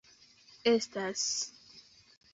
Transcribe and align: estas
estas 0.71 1.23